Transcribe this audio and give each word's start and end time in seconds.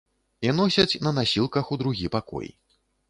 І 0.47 0.53
носяць 0.59 0.99
на 1.07 1.13
насілках 1.19 1.69
у 1.77 1.81
другі 1.83 2.11
пакой. 2.17 2.51